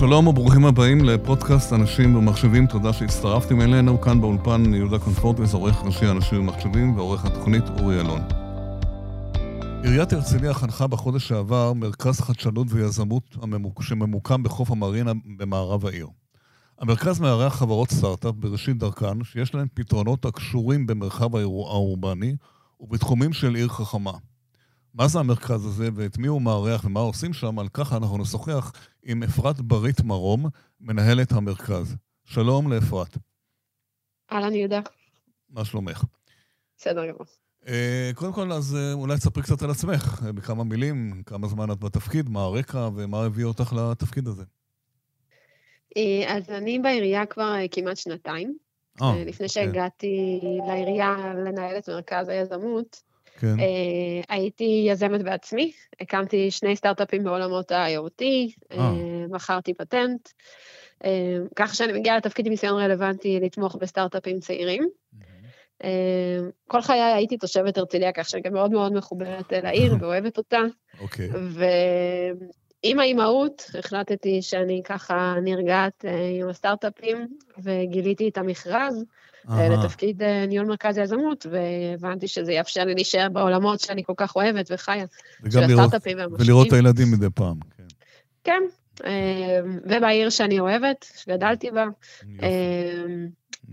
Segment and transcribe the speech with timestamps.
[0.00, 4.00] שלום וברוכים הבאים לפודקאסט אנשים ומחשבים, תודה שהצטרפתם אלינו.
[4.00, 8.20] כאן באולפן יהודה קונפורטס, עורך ראשי אנשים ומחשבים ועורך התוכנית אורי אלון.
[9.82, 13.36] עיריית הרצליה חנכה בחודש שעבר מרכז חדשנות ויזמות
[13.80, 16.06] שממוקם בחוף המרינה במערב העיר.
[16.78, 22.36] המרכז מארח חברות סטארט-אפ בראשית דרכן, שיש להן פתרונות הקשורים במרחב האורבני
[22.80, 24.12] ובתחומים של עיר חכמה.
[24.94, 28.72] מה זה המרכז הזה ואת מי הוא מארח ומה עושים שם, על כך אנחנו נשוחח
[29.02, 30.46] עם אפרת ברית מרום,
[30.80, 31.96] מנהלת המרכז.
[32.24, 33.16] שלום לאפרת.
[34.32, 34.80] אהלן יהודה.
[35.50, 36.04] מה שלומך?
[36.78, 37.26] בסדר גמור.
[37.64, 37.68] Uh,
[38.14, 41.78] קודם כל, אז uh, אולי תספרי קצת על עצמך, uh, בכמה מילים, כמה זמן את
[41.78, 44.44] בתפקיד, מה הרקע ומה הביא אותך לתפקיד הזה.
[46.26, 48.58] אז אני בעירייה כבר כמעט שנתיים.
[49.00, 49.48] Oh, לפני okay.
[49.48, 53.02] שהגעתי לעירייה לנהל את מרכז היזמות,
[53.40, 53.54] כן.
[53.54, 58.22] Uh, הייתי יזמת בעצמי, הקמתי שני סטארט-אפים בעולמות ה-IoT,
[58.72, 58.76] uh,
[59.30, 60.28] מכרתי פטנט,
[61.56, 64.88] ככה שאני מגיעה לתפקיד עם ניסיון רלוונטי לתמוך בסטארט-אפים צעירים.
[66.66, 70.60] כל חיי הייתי תושבת הרצליה, כך שאני גם מאוד מאוד מחוברת לעיר ואוהבת אותה.
[71.00, 71.28] אוקיי.
[72.84, 76.04] ועם האימהות החלטתי שאני ככה נרגעת
[76.40, 77.26] עם הסטארט-אפים,
[77.62, 79.04] וגיליתי את המכרז.
[79.48, 84.70] לתפקיד אה, ניהול מרכז היזמות, והבנתי שזה יאפשר לי להישאר בעולמות שאני כל כך אוהבת
[84.72, 85.04] וחיה,
[85.50, 86.50] של הסטארט-אפים והמשקיעים.
[86.50, 87.84] ולראות את הילדים מדי פעם, כן.
[88.44, 88.62] כן,
[89.04, 91.84] אה, ובעיר שאני אוהבת, שגדלתי בה.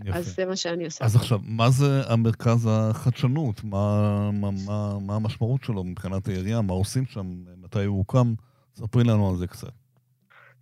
[0.04, 0.18] יפה.
[0.18, 1.04] אז זה מה שאני עושה.
[1.04, 3.64] אז עכשיו, מה זה המרכז החדשנות?
[3.64, 6.60] מה, מה, מה, מה המשמעות שלו מבחינת העירייה?
[6.60, 7.26] מה עושים שם?
[7.56, 8.34] מתי הוא הוקם?
[8.76, 9.68] ספרי לנו על זה קצת.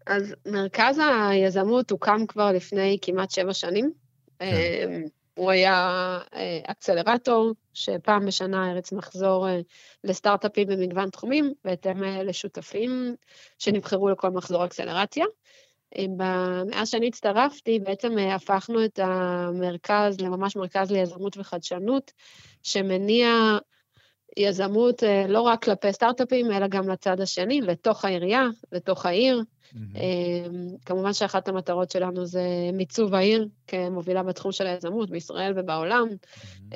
[0.06, 3.92] אז מרכז היזמות הוקם כבר לפני כמעט שבע שנים.
[4.38, 4.46] כן.
[4.46, 5.02] אמ,
[5.34, 9.60] הוא היה אה, אקסלרטור, שפעם בשנה ארץ מחזור אה,
[10.04, 13.16] לסטארט-אפים במגוון תחומים, בהתאם אה, לשותפים
[13.58, 15.24] שנבחרו לכל מחזור אקסלרציה.
[16.18, 22.12] מאז שאני הצטרפתי, בעצם הפכנו את המרכז לממש מרכז ליזמות וחדשנות,
[22.62, 23.28] שמניע
[24.36, 29.98] יזמות לא רק כלפי סטארט-אפים, אלא גם לצד השני, לתוך העירייה, לתוך העיר, Mm-hmm.
[30.86, 32.42] כמובן שאחת המטרות שלנו זה
[32.72, 36.74] מיצוב העיר כמובילה בתחום של היזמות בישראל ובעולם, mm-hmm.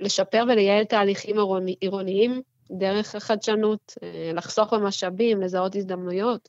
[0.00, 1.36] לשפר ולייעל תהליכים
[1.80, 6.48] עירוניים דרך החדשנות, אה, לחסוך במשאבים, לזהות הזדמנויות,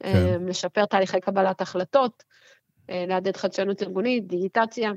[0.00, 0.42] כן.
[0.46, 2.22] לשפר תהליכי קבלת החלטות,
[2.90, 4.90] אה, לעדד חדשנות ארגונית, דיגיטציה,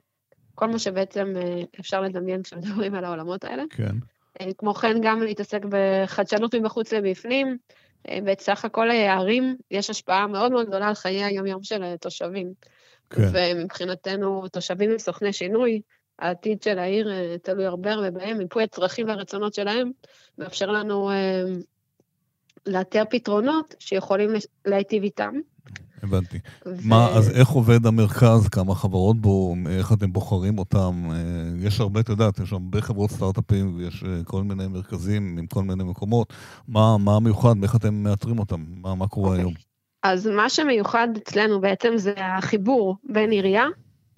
[0.55, 3.63] כל מה שבעצם אה, אפשר לדמיין כשמדברים על העולמות האלה.
[3.69, 3.95] כן.
[4.57, 7.57] כמו כן, גם להתעסק בחדשנות מבחוץ לבפנים,
[8.23, 12.53] בסך הכל הערים יש השפעה מאוד מאוד גדולה על חיי היום-יום של התושבים.
[13.09, 13.21] כן.
[13.33, 15.81] ומבחינתנו, תושבים הם סוכני שינוי,
[16.19, 19.91] העתיד של העיר אה, תלוי הרבה הרבה בהם, מיפוי הצרכים והרצונות שלהם,
[20.37, 21.43] מאפשר לנו אה,
[22.65, 24.29] לאתר פתרונות שיכולים
[24.65, 25.33] להיטיב איתם.
[26.03, 26.39] הבנתי.
[26.65, 26.75] ו...
[26.83, 28.47] מה, אז איך עובד המרכז?
[28.47, 29.55] כמה חברות בו?
[29.69, 31.09] איך אתם בוחרים אותם?
[31.11, 31.17] אה,
[31.67, 35.63] יש הרבה, את יודעת, יש הרבה חברות סטארט-אפים ויש אה, כל מיני מרכזים עם כל
[35.63, 36.33] מיני מקומות.
[36.67, 37.63] מה, מה המיוחד?
[37.63, 38.65] איך אתם מאתרים אותם?
[38.81, 39.31] מה, מה קורה okay.
[39.31, 39.41] אוקיי.
[39.41, 39.53] היום?
[40.03, 43.65] אז מה שמיוחד אצלנו בעצם זה החיבור בין עירייה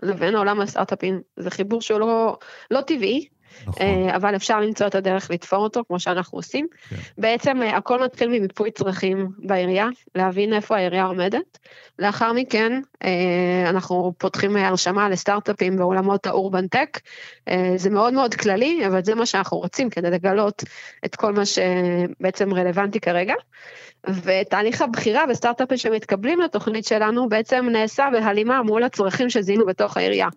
[0.04, 1.22] לבין עולם הסטארט-אפים.
[1.38, 2.38] זה חיבור שהוא לא,
[2.72, 3.28] לא טבעי,
[3.68, 3.88] נכון.
[3.88, 6.68] אה, אבל אפשר למצוא את הדרך לתפור אותו, כמו שאנחנו עושים.
[6.90, 6.96] כן.
[7.18, 11.58] בעצם אה, הכל מתחיל ממיפוי צרכים בעירייה, להבין איפה העירייה עומדת.
[12.00, 17.00] לאחר מכן, אה, אנחנו פותחים הרשמה לסטארט-אפים בעולמות האורבן טק.
[17.76, 20.64] זה מאוד מאוד כללי, אבל זה מה שאנחנו רוצים כדי לגלות
[21.06, 23.34] את כל מה שבעצם רלוונטי כרגע.
[24.08, 30.28] ותהליך הבחירה בסטארט-אפים שמתקבלים לתוכנית שלנו בעצם נעשה בהלימה מול הצרכים שזיהינו בתוך העירייה.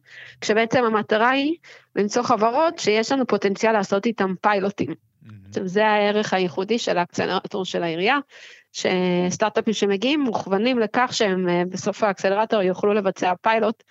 [0.41, 1.57] כשבעצם המטרה היא
[1.97, 4.91] למצוא חברות שיש לנו פוטנציאל לעשות איתם פיילוטים.
[4.91, 5.61] Mm-hmm.
[5.65, 8.19] זה הערך הייחודי של האקסלרטור של העירייה,
[8.73, 13.83] שסטארט-אפים שמגיעים מוכוונים לכך שהם אה, בסוף האקסלרטור יוכלו לבצע פיילוט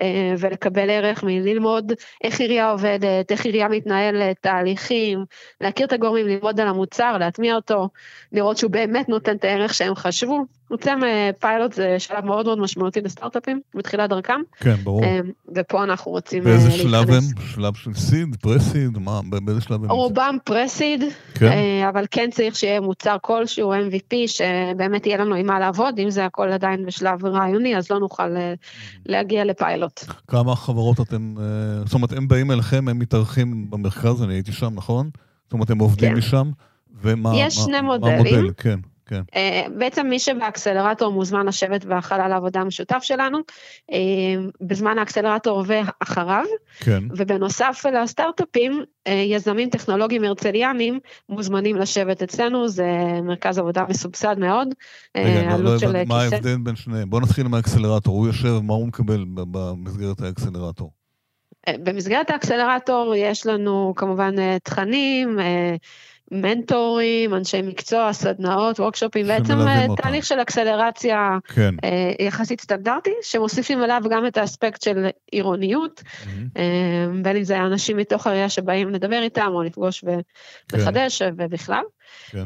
[0.00, 1.92] אה, ולקבל ערך מללמוד
[2.24, 5.24] איך עירייה עובדת, איך עירייה מתנהלת, תהליכים,
[5.60, 7.88] להכיר את הגורמים, ללמוד על המוצר, להטמיע אותו,
[8.32, 10.59] לראות שהוא באמת נותן את הערך שהם חשבו.
[10.70, 14.40] בעצם אה, פיילוט זה שלב מאוד מאוד משמעותי לסטארט-אפים בתחילת דרכם.
[14.56, 15.02] כן, ברור.
[15.56, 16.92] ופה אנחנו רוצים באיזה להיכנס.
[16.92, 17.46] באיזה שלב הם?
[17.54, 18.98] שלב של סיד, פרסיד?
[18.98, 19.90] מה, באיזה שלב הם?
[19.90, 21.52] רובם פרסיד, כן?
[21.88, 26.24] אבל כן צריך שיהיה מוצר כלשהו, MVP, שבאמת יהיה לנו עם מה לעבוד, אם זה
[26.24, 28.54] הכל עדיין בשלב רעיוני, אז לא נוכל אה,
[29.06, 30.04] להגיע לפיילוט.
[30.28, 31.44] כמה חברות אתם, אה,
[31.84, 35.10] זאת אומרת, הם באים אליכם, הם מתארחים במרכז, אני הייתי שם, נכון?
[35.44, 36.18] זאת אומרת, הם עובדים כן.
[36.18, 36.50] משם,
[37.02, 37.32] ומה...
[37.36, 38.14] יש שני מודלים.
[38.14, 38.78] המודל, כן.
[39.10, 39.22] כן.
[39.34, 43.38] אה, בעצם מי שבאקסלרטור מוזמן לשבת בחלל העבודה המשותף שלנו,
[43.92, 43.96] אה,
[44.60, 46.44] בזמן האקסלרטור ואחריו,
[46.80, 47.04] כן.
[47.16, 50.98] ובנוסף לסטארט-אפים, אה, יזמים טכנולוגיים הרצליאנים
[51.28, 52.86] מוזמנים לשבת אצלנו, זה
[53.22, 54.68] מרכז עבודה מסובסד מאוד,
[55.16, 56.22] רגע, לא- הבנתי, מה.
[56.22, 57.10] ההבדל בין שניהם?
[57.10, 60.92] בוא נתחיל עם האקסלרטור, הוא יושב, מה הוא מקבל במסגרת האקסלרטור?
[61.70, 65.38] במסגרת האקסלרטור יש לנו כמובן תכנים,
[66.30, 69.86] מנטורים, אנשי מקצוע, סדנאות, וורקשופים, בעצם אה.
[69.96, 71.74] תהליך של אקסלרציה כן.
[71.84, 76.48] אה, יחסית סטנדרטי, שמוסיפים עליו גם את האספקט של עירוניות, מהמם.
[76.56, 80.04] אה, בין אם זה אנשים מתוך העירייה שבאים לדבר איתם או לפגוש
[80.72, 81.82] ולחדש ובכלל.
[82.30, 82.44] כן.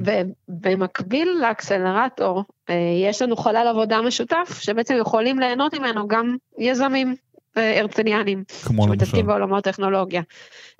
[0.48, 2.74] ובמקביל לאקסלרטור, אה,
[3.10, 7.14] יש לנו חלל עבודה משותף, שבעצם יכולים ליהנות ממנו גם יזמים
[7.56, 8.44] הרצליאנים.
[8.64, 10.22] שמתעסקים בעולמות טכנולוגיה.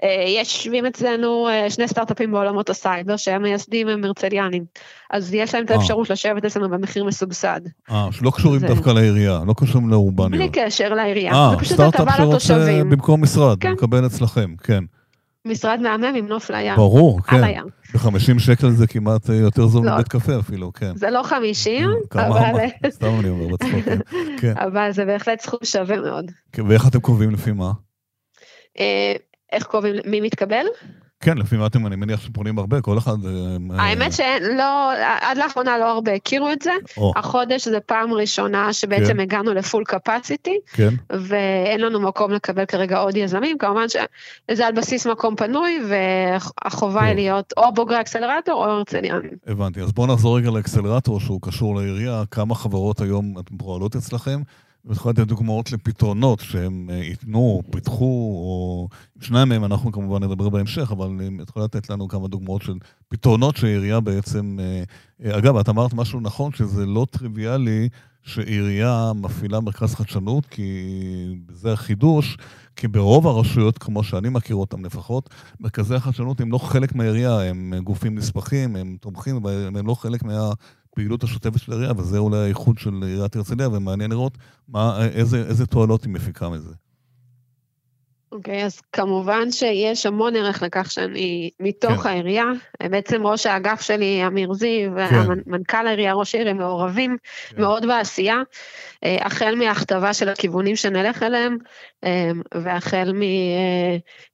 [0.04, 4.64] אה, יש יושבים אצלנו אה, שני סטארט-אפים בעולמות הסייבר שהם מייסדים הם הרצליאנים.
[5.10, 5.76] אז יש להם את אה.
[5.76, 7.60] האפשרות לשבת אצלנו במחיר מסובסד.
[7.90, 10.50] אה, שלא קשורים זה- דווקא לעירייה, לא קשורים בלי לאורבניות.
[10.52, 11.32] קשר לעירייה.
[11.32, 12.82] אה, זה פשוט סטארט-אפ שרוצה.
[12.90, 13.72] במקום משרד, כן.
[13.72, 14.84] מקבל אצלכם, כן.
[15.46, 16.76] משרד מהמם עם נוף לים.
[16.76, 17.44] ברור, על כן.
[17.44, 17.66] הים.
[17.94, 19.94] ב-50 שקל זה כמעט אה, יותר זול לא.
[19.94, 20.96] מבית קפה אפילו, כן.
[20.96, 23.98] זה לא 50, כמה, אבל, סתם אני אומר בצחוק, כן.
[24.40, 24.54] כן.
[24.56, 26.30] אבל זה בהחלט סכום שווה מאוד.
[26.52, 27.72] כן, ואיך אתם קובעים לפי מה?
[28.80, 29.12] אה,
[29.52, 30.64] איך קובעים, מי מתקבל?
[31.24, 33.24] כן, לפי מה אתם, אני מניח שפונים הרבה, כל אחד...
[33.24, 36.70] אה, האמת שלא, עד לאחרונה לא הרבה הכירו את זה.
[37.16, 39.20] החודש זה פעם ראשונה שבעצם כן.
[39.20, 40.58] הגענו לפול קפסיטי.
[40.72, 47.04] כן, ואין לנו מקום לקבל כרגע עוד יזמים, כמובן שזה על בסיס מקום פנוי, והחובה.
[47.04, 49.30] היא להיות או בוגרי אקסלרטור או הרצליאנים.
[49.46, 49.80] הבנתי.
[49.80, 52.22] אז בואו נחזור רגע לאקסלרטור שהוא קשור לעירייה.
[52.30, 54.40] כמה חברות היום פועלות אצלכם?
[54.86, 58.04] ואת יכולה לתת דוגמאות לפתרונות שהם אה, ייתנו, פיתחו,
[58.44, 58.88] או...
[59.20, 62.74] שניים מהם אנחנו כמובן נדבר בהמשך, אבל אה, את יכולה לתת לנו כמה דוגמאות של
[63.08, 64.58] פתרונות שהעירייה בעצם...
[64.60, 67.88] אה, אגב, את אמרת משהו נכון, שזה לא טריוויאלי
[68.22, 70.96] שעירייה מפעילה מרכז חדשנות, כי
[71.48, 72.36] זה החידוש,
[72.76, 77.74] כי ברוב הרשויות, כמו שאני מכיר אותם לפחות, מרכזי החדשנות הם לא חלק מהעירייה, הם
[77.84, 80.22] גופים נספחים, הם תומכים, הם לא חלק
[80.94, 84.38] מהפעילות השוטפת של העירייה, וזה אולי הייחוד של עיריית הרצליה, ומעניין לראות
[84.68, 86.70] מה, איזה, איזה תועלות היא מפיקה מזה.
[88.32, 92.08] אוקיי, אז כמובן שיש המון ערך לכך שאני מתוך כן.
[92.08, 92.44] העירייה.
[92.82, 95.32] בעצם ראש האגף שלי, אמיר זיו, כן.
[95.46, 97.16] ומנכ"ל העירייה, ראש העיר, הם מעורבים
[97.48, 97.60] כן.
[97.60, 98.42] מאוד בעשייה,
[99.04, 101.58] אה, החל מהכתבה של הכיוונים שנלך אליהם,
[102.04, 103.22] אה, והחל מ...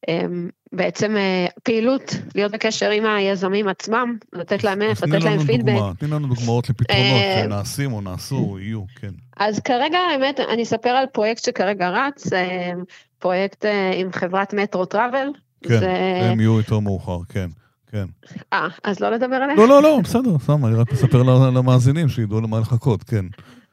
[0.09, 0.27] אה,
[0.72, 5.72] בעצם אה, פעילות, להיות בקשר עם היזמים עצמם, לתת להם ערך, לתת להם לנו פידבק.
[5.72, 9.11] דוגמה, תני לנו דוגמאות לפתרונות אה, שנעשים או נעשו, יהיו, כן.
[9.37, 12.72] אז כרגע, האמת, אני אספר על פרויקט שכרגע רץ, אה,
[13.19, 13.64] פרויקט
[13.96, 15.28] עם חברת מטרו טראבל.
[15.62, 16.20] כן, זה...
[16.22, 17.49] הם יהיו יותר מאוחר, כן,
[17.93, 18.05] כן.
[18.52, 19.58] אה, אז לא לדבר עליהם?
[19.58, 23.25] לא, לא, לא, בסדר, סתם, אני רק מספר למאזינים שידעו למה לחכות, כן.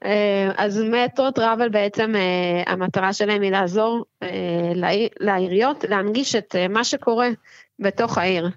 [0.05, 4.27] אה, אז מטרו טראבל בעצם, אה, המטרה שלהם היא לעזור אה,
[4.75, 7.29] לעיר- לעיריות להנגיש את מה שקורה
[7.79, 8.49] בתוך העיר.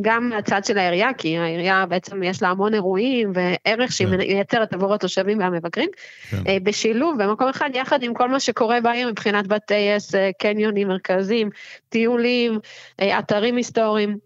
[0.00, 4.16] גם מהצד של העירייה, כי העירייה בעצם יש לה המון אירועים וערך שהיא כן.
[4.16, 5.88] מייצרת עבור התושבים והמבקרים,
[6.30, 6.36] כן.
[6.48, 11.50] אה, בשילוב במקום אחד יחד עם כל מה שקורה בעיר מבחינת בתי עסק, קניונים, מרכזים,
[11.88, 12.58] טיולים,
[13.18, 14.16] אתרים היסטוריים,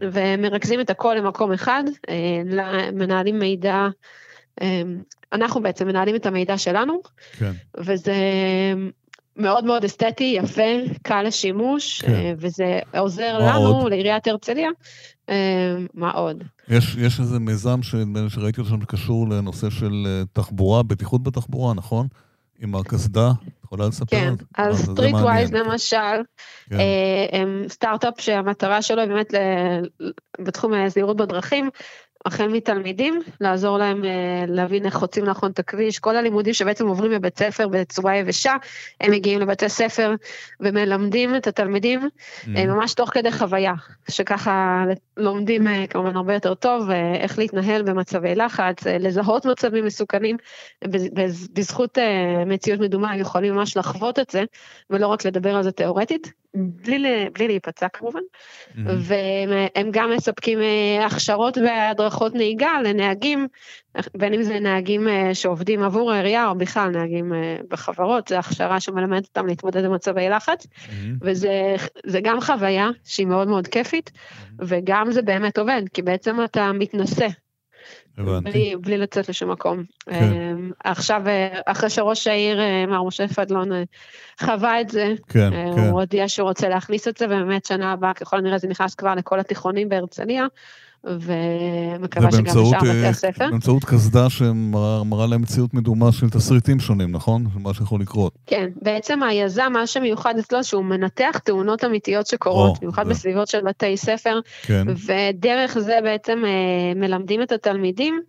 [0.00, 1.84] ומרכזים את הכל למקום אחד,
[2.92, 3.88] מנהלים מידע,
[5.32, 7.00] אנחנו בעצם מנהלים את המידע שלנו,
[7.38, 7.52] כן.
[7.78, 8.14] וזה
[9.36, 10.62] מאוד מאוד אסתטי, יפה,
[11.02, 12.12] קל לשימוש, כן.
[12.12, 13.90] אה, וזה עוזר לנו, עוד?
[13.90, 14.68] לעיריית הרצליה.
[15.28, 15.34] אה,
[15.94, 16.44] מה עוד?
[16.68, 17.80] יש, יש איזה מיזם
[18.28, 22.06] שראיתי אותו שם שקשור לנושא של אה, תחבורה, בטיחות בתחבורה, נכון?
[22.62, 24.06] עם הקסדה, את יכולה לספר?
[24.16, 24.34] כן?
[24.58, 25.56] אה, אז זה- זה Street מעניין, Wise כן.
[25.56, 25.96] למשל,
[26.70, 26.76] כן.
[26.80, 30.06] אה, הם סטארט-אפ שהמטרה שלו היא באמת ל-
[30.40, 31.70] בתחום הזהירות בדרכים,
[32.26, 34.10] החל מתלמידים, לעזור להם אה,
[34.48, 38.52] להבין איך חוצים נכון את הכביש, כל הלימודים שבעצם עוברים בבית ספר בצורה יבשה,
[39.00, 40.14] הם מגיעים לבתי ספר
[40.60, 42.08] ומלמדים את התלמידים אה,
[42.64, 42.66] Mhm.
[42.66, 43.72] ממש תוך כדי חוויה,
[44.10, 44.84] שככה
[45.16, 50.36] לומדים אה, כמובן הרבה יותר טוב איך להתנהל במצבי לחץ, לזהות מצבים מסוכנים,
[50.84, 51.98] בז- בז- בזכות
[52.46, 54.44] מציאות מדומה הם יכולים ממש לחוות את זה,
[54.90, 58.78] ולא רק לדבר על זה תיאורטית, בלי, בלי להיפצע כמובן, Mhm.
[58.98, 63.48] והם גם מספקים אה, הכשרות והדרכות נהיגה לנהגים,
[64.16, 68.80] בין אם זה נהגים אה, שעובדים עבור העירייה או בכלל נהגים אה, בחברות, זו הכשרה
[68.80, 70.66] שמלמדת אותם להתמודד עם מצבי לחץ.
[70.66, 70.88] Mhm.
[71.20, 74.10] וזה זה גם חוויה שהיא מאוד מאוד כיפית,
[74.58, 77.26] וגם זה באמת עובד, כי בעצם אתה מתנשא.
[78.18, 79.84] בלי, בלי לצאת לשום מקום.
[80.06, 80.14] כן.
[80.14, 83.82] אמ, עכשיו, אה, אחרי שראש העיר, אה, מר משה פדלון, אה,
[84.40, 85.66] חווה את זה, כן, כן.
[85.66, 89.14] הוא הודיע שהוא רוצה להכניס את זה, ובאמת שנה הבאה ככל הנראה זה נכנס כבר
[89.14, 90.46] לכל התיכונים בהרצליה,
[91.04, 93.50] ומקווה שגם בשאר בתי אה, הספר.
[93.50, 97.46] באמצעות קסדה שמראה להם מציאות מדומה של תסריטים שונים, נכון?
[97.54, 98.32] מה שיכול לקרות.
[98.46, 103.96] כן, בעצם היזם, מה שמיוחד אצלו, שהוא מנתח תאונות אמיתיות שקורות, במיוחד בסביבות של בתי
[103.96, 104.86] ספר, כן.
[105.06, 108.22] ודרך זה בעצם אה, מלמדים את התלמידים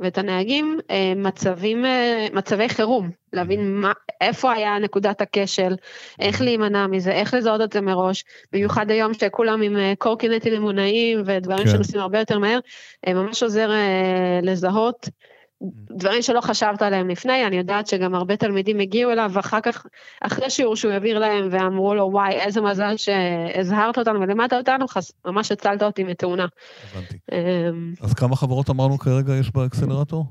[0.00, 3.82] ואת הנהגים אה, מצבים, אה, מצבי חירום, להבין mm-hmm.
[3.82, 5.76] מה, איפה היה נקודת הכשל,
[6.20, 6.44] איך mm-hmm.
[6.44, 11.64] להימנע מזה, איך לזהות את זה מראש, במיוחד היום שכולם עם אה, קורקינטים אמונאיים ודברים
[11.64, 11.70] כן.
[11.70, 12.58] שנוסעים הרבה יותר מהר,
[13.08, 13.70] ממש עוזר
[14.42, 15.08] לזהות
[15.98, 19.86] דברים שלא חשבת עליהם לפני, אני יודעת שגם הרבה תלמידים הגיעו אליו, ואחר כך,
[20.20, 24.86] אחרי שיעור שהוא העביר להם, ואמרו לו, וואי, איזה מזל שהזהרת אותנו ולימדת אותנו,
[25.26, 26.46] ממש הצלת אותי מתאונה.
[26.92, 27.18] הבנתי.
[27.32, 30.24] אמ, אז כמה חברות אמרנו כרגע יש באקסלרטור?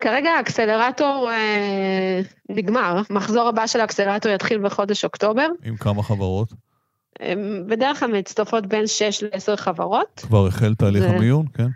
[0.00, 5.46] כרגע האקסלרטור אה, נגמר, מחזור הבא של האקסלרטור יתחיל בחודש אוקטובר.
[5.64, 6.52] עם כמה חברות?
[7.22, 10.20] אמ, בדרך כלל מצטרפות בין 6 ל-10 חברות.
[10.20, 11.10] כבר החל תהליך זה...
[11.10, 11.68] המיון, כן?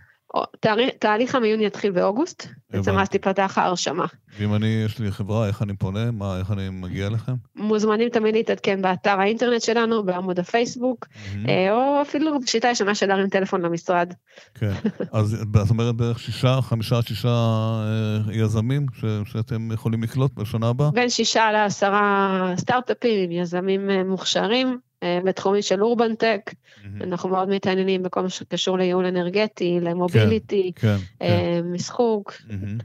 [0.98, 4.06] תהליך המיון יתחיל באוגוסט, בעצם אז תיפתח ההרשמה.
[4.38, 6.10] ואם אני, יש לי חברה, איך אני פונה?
[6.10, 7.32] מה, איך אני מגיע לכם?
[7.56, 11.06] מוזמנים תמיד להתעדכן באתר האינטרנט שלנו, בעמוד הפייסבוק,
[11.48, 14.12] אה, או אפילו בשיטה ישנה של להרים טלפון למשרד.
[14.54, 14.72] כן,
[15.12, 18.86] אז זאת אומרת בערך שישה, חמישה, שישה אה, יזמים
[19.24, 20.90] שאתם יכולים לקלוט בשנה הבאה?
[20.90, 24.78] בין שישה לעשרה סטארט-אפים עם יזמים אה, מוכשרים.
[25.04, 27.04] אה, בתחומים של אורבנטק, mm-hmm.
[27.04, 31.72] אנחנו מאוד מתעניינים בכל מה שקשור לייעול אנרגטי, למוביליטי, כן, כן, אה, כן.
[31.72, 32.32] משחוק.
[32.32, 32.84] Mm-hmm.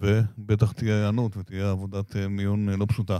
[0.00, 3.18] ובטח תהיה היענות ותהיה עבודת אה, מיון לא פשוטה.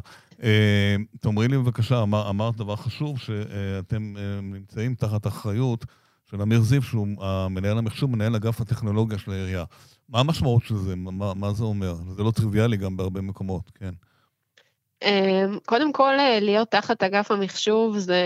[1.21, 5.85] תאמרי לי בבקשה, אמר, אמרת דבר חשוב, שאתם נמצאים תחת אחריות
[6.31, 9.65] של אמיר זיו, שהוא המנהל המחשוב, מנהל אגף הטכנולוגיה של העירייה.
[10.09, 10.97] מה המשמעות של זה?
[10.97, 11.95] מה, מה זה אומר?
[11.95, 13.95] זה לא טריוויאלי גם בהרבה מקומות, כן.
[15.03, 18.23] אמ, קודם כל, אה, להיות תחת אגף המחשוב זה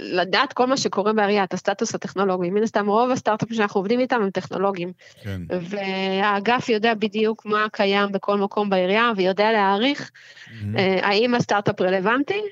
[0.00, 2.50] לדעת כל מה שקורה בעירייה, את הסטטוס הטכנולוגי.
[2.50, 4.92] מן הסתם, רוב הסטארט-אפים שאנחנו עובדים איתם הם טכנולוגיים.
[5.22, 5.40] כן.
[5.60, 10.78] והאגף יודע בדיוק מה קיים בכל מקום בעירייה, ויודע להעריך mm-hmm.
[11.02, 12.42] האם הסטארט-אפ רלוונטי,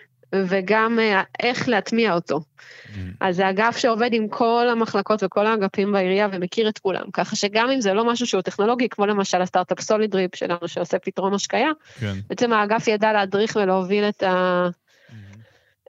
[0.48, 2.40] וגם אה, איך להטמיע אותו.
[2.40, 2.98] Mm.
[3.20, 7.70] אז זה אגף שעובד עם כל המחלקות וכל האגפים בעירייה ומכיר את כולם, ככה שגם
[7.70, 12.14] אם זה לא משהו שהוא טכנולוגי, כמו למשל הסטארט-אפ סולידריפ שלנו שעושה פתרון השקיה, כן.
[12.28, 14.68] בעצם האגף ידע להדריך ולהוביל את, ה...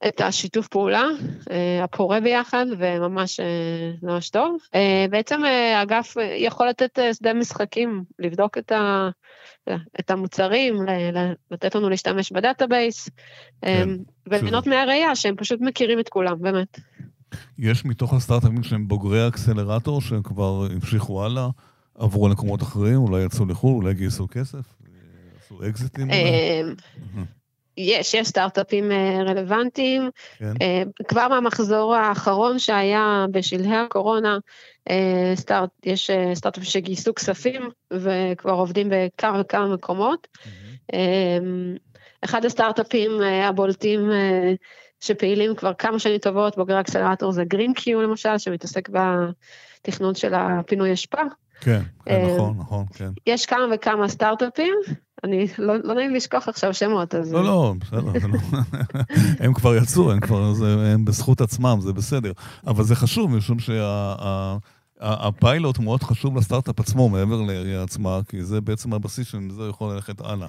[0.08, 1.04] את השיתוף פעולה
[1.52, 4.58] אה, הפורה ביחד, וממש אה, ממש טוב.
[5.10, 9.10] בעצם האגף יכול לתת שדה משחקים, לבדוק את ה...
[10.00, 10.76] את המוצרים,
[11.52, 13.10] לתת לנו להשתמש ב database,
[13.62, 13.90] כן,
[14.28, 16.80] וליהנות מהראייה שהם פשוט מכירים את כולם, באמת.
[17.60, 21.48] יש מתוך הסטארט-אפים שהם בוגרי אקסלרטור, שהם כבר המשיכו הלאה,
[21.96, 24.76] עברו למקומות אחרים, אולי יצאו לחו"ל, אולי גייסו כסף,
[25.40, 26.08] עשו אקזיטים?
[27.78, 30.10] יש, יש סטארט-אפים אה, רלוונטיים.
[30.38, 30.54] כן.
[30.62, 34.38] אה, כבר מהמחזור האחרון שהיה בשלהי הקורונה,
[34.90, 40.28] אה, סטארט, יש סטארט-אפים שגייסו כספים וכבר עובדים בכמה וכמה מקומות.
[40.34, 40.96] Mm-hmm.
[42.22, 44.10] אחד הסטארט-אפים הבולטים
[45.00, 51.22] שפעילים כבר כמה שנים טובות, בוגר אקסלרטור זה גרינקיו למשל, שמתעסק בתכנון של הפינוי אשפה.
[51.62, 53.10] כן, כן, נכון, נכון, כן.
[53.28, 54.74] יש כמה וכמה סטארט-אפים,
[55.24, 57.34] אני, לא, לא נעים לשכוח עכשיו שמות, אז...
[57.34, 58.40] לא, לא, בסדר, לא.
[59.46, 62.32] הם כבר יצאו, הם כבר, זה, הם בזכות עצמם, זה בסדר.
[62.68, 63.58] אבל זה חשוב, משום
[65.00, 69.94] שהפיילוט שה, מאוד חשוב לסטארט-אפ עצמו, מעבר לעירייה עצמה, כי זה בעצם הבסיס שמזה יכול
[69.94, 70.48] ללכת הלאה.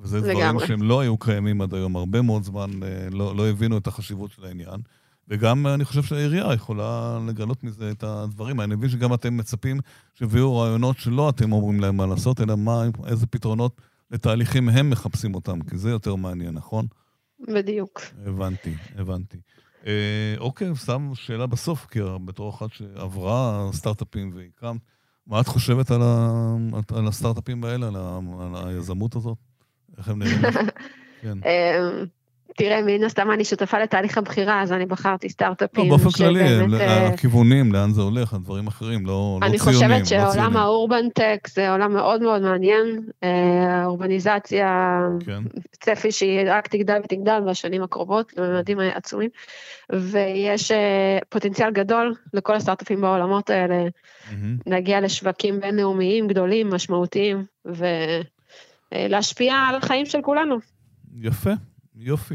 [0.00, 3.78] וזה דברים שהם לא היו קיימים עד היום, הרבה מאוד זמן אה, לא, לא הבינו
[3.78, 4.80] את החשיבות של העניין.
[5.28, 8.60] וגם אני חושב שהעירייה יכולה לגלות מזה את הדברים.
[8.60, 9.80] אני מבין שגם אתם מצפים
[10.14, 15.34] שיביאו רעיונות שלא אתם אומרים להם מה לעשות, אלא מה, איזה פתרונות לתהליכים הם מחפשים
[15.34, 16.86] אותם, כי זה יותר מעניין, נכון?
[17.40, 18.00] בדיוק.
[18.26, 19.38] הבנתי, הבנתי.
[19.86, 24.80] אה, אוקיי, שם שאלה בסוף, כי בתור אחת שעברה סטארט-אפים והקמת,
[25.26, 26.54] מה את חושבת על, ה,
[26.96, 29.38] על הסטארט-אפים האלה, על, ה, על היזמות הזאת?
[29.98, 30.42] איך הם נראים?
[31.22, 31.38] כן.
[32.56, 35.90] תראה, מן הסתם אני שותפה לתהליך הבחירה, אז אני בחרתי סטארט-אפים.
[35.90, 36.40] לא, באופן כללי,
[36.80, 39.42] אה, הכיוונים, לאן זה הולך, הדברים אחרים, לא, לא ציונים.
[39.42, 43.00] אני חושבת לא שעולם האורבנטק זה עולם מאוד מאוד מעניין.
[43.22, 45.42] אה, האורבניזציה, כן.
[45.72, 49.30] צפי שהיא רק תגדל ותגדל בשנים הקרובות, בממדים עצומים,
[49.92, 53.84] ויש אה, פוטנציאל גדול לכל הסטארט-אפים בעולמות האלה,
[54.66, 57.44] להגיע לשווקים בינלאומיים גדולים, משמעותיים,
[58.92, 60.56] ולהשפיע על החיים של כולנו.
[61.20, 61.50] יפה.
[61.94, 62.34] יופי.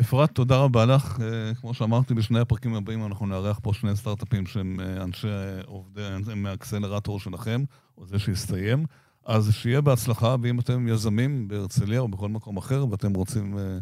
[0.00, 1.20] אפרת, תודה רבה לך.
[1.20, 5.28] אה, כמו שאמרתי, בשני הפרקים הבאים אנחנו נארח פה שני סטארט-אפים שהם אה, אנשי
[5.66, 7.64] עובדי, הם מהאקסלרטור שלכם,
[7.98, 8.84] או זה שהסתיים.
[9.24, 13.78] אז שיהיה בהצלחה, ואם אתם יזמים בהרצליה או בכל מקום אחר, ואתם רוצים אה,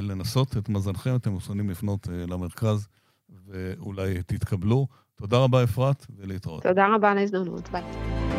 [0.00, 2.88] לנסות את מזלכם, אתם מוזמנים לפנות למרכז
[3.46, 4.86] ואולי תתקבלו.
[5.14, 6.62] תודה רבה, אפרת, ולהתראות.
[6.62, 8.29] תודה רבה על ההזדמנות, ביי.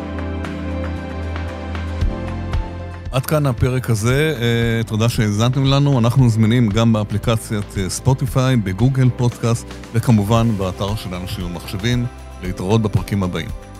[3.12, 5.98] עד כאן הפרק הזה, אה, תודה שהאזנתם לנו.
[5.98, 12.06] אנחנו זמינים גם באפליקציית אה, ספוטיפיי, בגוגל פודקאסט, וכמובן באתר של אנשים ומחשבים.
[12.42, 13.71] להתראות בפרקים הבאים.